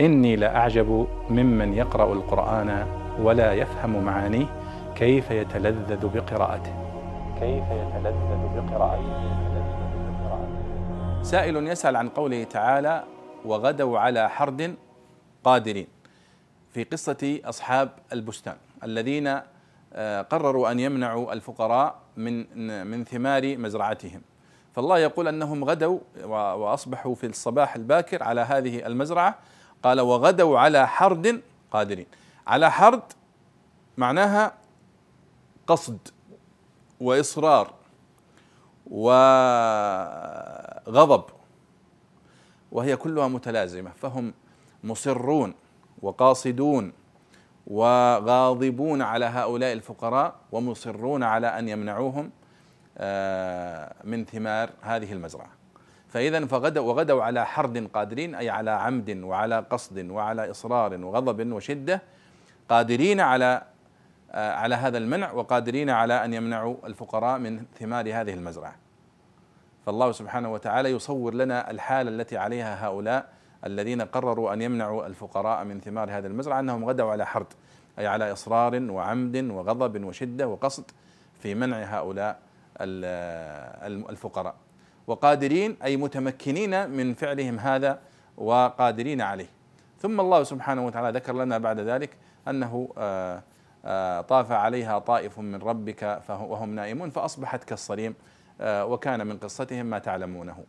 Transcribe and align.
إني 0.00 0.36
لأعجب 0.36 1.06
ممن 1.30 1.74
يقرأ 1.74 2.12
القرآن 2.12 2.86
ولا 3.20 3.52
يفهم 3.52 4.04
معانيه 4.04 4.46
كيف 4.96 5.30
يتلذذ 5.30 6.06
بقراءته. 6.06 6.72
كيف 7.40 7.64
يتلذذ 7.64 8.42
بقراءته. 8.56 9.38
سائل 11.22 11.66
يسأل 11.66 11.96
عن 11.96 12.08
قوله 12.08 12.44
تعالى 12.44 13.04
وغدوا 13.44 13.98
على 13.98 14.30
حرد 14.30 14.74
قادرين 15.44 15.86
في 16.72 16.84
قصة 16.84 17.40
أصحاب 17.44 17.90
البستان 18.12 18.56
الذين 18.84 19.40
آه، 19.92 20.22
قرروا 20.22 20.70
أن 20.70 20.80
يمنعوا 20.80 21.32
الفقراء 21.32 21.94
من 22.16 22.46
من 22.86 23.04
ثمار 23.04 23.56
مزرعتهم. 23.58 24.22
فالله 24.74 24.98
يقول 24.98 25.28
أنهم 25.28 25.64
غدوا 25.64 25.98
وأصبحوا 26.24 27.14
في 27.14 27.26
الصباح 27.26 27.76
الباكر 27.76 28.22
على 28.22 28.40
هذه 28.40 28.86
المزرعة 28.86 29.38
قال 29.82 30.00
وغدوا 30.00 30.58
على 30.58 30.88
حرد 30.88 31.42
قادرين. 31.72 32.06
على 32.46 32.70
حرد 32.70 33.02
معناها 33.98 34.54
قصد 35.66 35.98
وإصرار 37.00 37.74
وغضب 38.90 39.24
وهي 42.72 42.96
كلها 42.96 43.28
متلازمة. 43.28 43.90
فهم 43.90 44.34
مصرون 44.84 45.54
وقاصدون 46.02 46.92
وغاضبون 47.66 49.02
على 49.02 49.24
هؤلاء 49.24 49.72
الفقراء 49.72 50.34
ومصرون 50.52 51.22
على 51.22 51.46
أن 51.46 51.68
يمنعوهم 51.68 52.30
آه، 52.98 53.94
من 54.04 54.24
ثمار 54.24 54.70
هذه 54.82 55.12
المزرعة. 55.12 55.57
فإذا 56.08 56.46
فغدوا 56.46 56.88
وغدوا 56.88 57.22
على 57.22 57.46
حرد 57.46 57.86
قادرين 57.94 58.34
أي 58.34 58.50
على 58.50 58.70
عمد 58.70 59.10
وعلى 59.10 59.64
قصد 59.70 60.10
وعلى 60.10 60.50
إصرار 60.50 61.04
وغضب 61.04 61.52
وشدة 61.52 62.02
قادرين 62.68 63.20
على 63.20 63.62
آه، 64.32 64.52
على 64.52 64.74
هذا 64.74 64.98
المنع 64.98 65.32
وقادرين 65.32 65.90
على 65.90 66.24
أن 66.24 66.34
يمنعوا 66.34 66.76
الفقراء 66.84 67.38
من 67.38 67.64
ثمار 67.78 68.06
هذه 68.08 68.34
المزرعة. 68.34 68.74
فالله 69.86 70.12
سبحانه 70.12 70.52
وتعالى 70.52 70.88
يصور 70.88 71.34
لنا 71.34 71.70
الحالة 71.70 72.10
التي 72.10 72.36
عليها 72.36 72.86
هؤلاء 72.86 73.28
الذين 73.66 74.02
قرروا 74.02 74.52
أن 74.52 74.62
يمنعوا 74.62 75.06
الفقراء 75.06 75.64
من 75.64 75.80
ثمار 75.80 76.10
هذه 76.10 76.26
المزرعة 76.26 76.60
أنهم 76.60 76.84
غدوا 76.84 77.10
على 77.10 77.26
حرد 77.26 77.46
أي 77.98 78.06
على 78.06 78.32
إصرار 78.32 78.82
وعمد 78.90 79.36
وغضب 79.36 80.04
وشدة 80.04 80.48
وقصد 80.48 80.84
في 81.42 81.54
منع 81.54 81.76
هؤلاء 81.76 82.38
الفقراء. 84.10 84.54
وقادرين 85.08 85.76
أي 85.84 85.96
متمكنين 85.96 86.90
من 86.90 87.14
فعلهم 87.14 87.58
هذا 87.58 87.98
وقادرين 88.36 89.20
عليه. 89.20 89.48
ثم 90.00 90.20
الله 90.20 90.42
سبحانه 90.42 90.86
وتعالى 90.86 91.18
ذكر 91.18 91.32
لنا 91.32 91.58
بعد 91.58 91.80
ذلك 91.80 92.10
أنه 92.48 92.88
آه، 92.98 93.42
آه، 93.84 94.20
طاف 94.20 94.52
عليها 94.52 94.98
طائف 94.98 95.38
من 95.38 95.54
ربك 95.62 96.22
وهم 96.28 96.74
نائمون 96.74 97.10
فأصبحت 97.10 97.64
كالصريم 97.64 98.14
آه، 98.60 98.84
وكان 98.84 99.26
من 99.26 99.38
قصتهم 99.38 99.86
ما 99.86 99.98
تعلمونه. 99.98 100.64